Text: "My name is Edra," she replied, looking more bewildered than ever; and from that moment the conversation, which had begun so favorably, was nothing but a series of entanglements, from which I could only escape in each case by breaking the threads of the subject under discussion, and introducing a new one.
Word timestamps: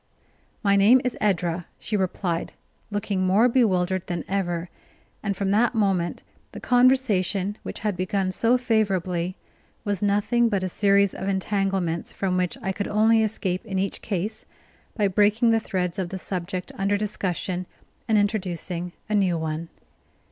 "My 0.63 0.75
name 0.75 0.99
is 1.03 1.15
Edra," 1.21 1.67
she 1.77 1.95
replied, 1.95 2.53
looking 2.89 3.21
more 3.21 3.47
bewildered 3.47 4.07
than 4.07 4.25
ever; 4.27 4.67
and 5.21 5.37
from 5.37 5.51
that 5.51 5.75
moment 5.75 6.23
the 6.53 6.59
conversation, 6.59 7.55
which 7.61 7.81
had 7.81 7.95
begun 7.95 8.31
so 8.31 8.57
favorably, 8.57 9.35
was 9.85 10.01
nothing 10.01 10.49
but 10.49 10.63
a 10.63 10.69
series 10.69 11.13
of 11.13 11.27
entanglements, 11.27 12.11
from 12.11 12.35
which 12.35 12.57
I 12.63 12.71
could 12.71 12.87
only 12.87 13.21
escape 13.21 13.63
in 13.63 13.77
each 13.77 14.01
case 14.01 14.43
by 14.97 15.07
breaking 15.07 15.51
the 15.51 15.59
threads 15.59 15.99
of 15.99 16.09
the 16.09 16.17
subject 16.17 16.71
under 16.79 16.97
discussion, 16.97 17.67
and 18.07 18.17
introducing 18.17 18.93
a 19.07 19.13
new 19.13 19.37
one. 19.37 19.69